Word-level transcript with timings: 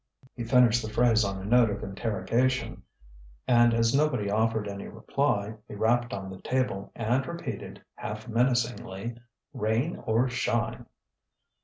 He 0.33 0.43
finished 0.43 0.81
the 0.81 0.89
phrase 0.91 1.23
on 1.23 1.39
a 1.39 1.45
note 1.45 1.69
of 1.69 1.83
interrogation, 1.83 2.81
and 3.47 3.71
as 3.71 3.93
nobody 3.93 4.31
offered 4.31 4.67
any 4.67 4.87
reply, 4.87 5.57
he 5.67 5.75
rapped 5.75 6.11
on 6.11 6.31
the 6.31 6.41
table, 6.41 6.91
and 6.95 7.23
repeated, 7.27 7.83
half 7.93 8.27
menacingly: 8.27 9.13
"Rain 9.53 9.97
or 10.07 10.27
shine!" 10.27 10.87